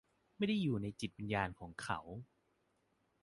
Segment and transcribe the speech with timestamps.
[0.37, 1.99] ไม่ได้อยู่ในจิตวิญญาณของเขา?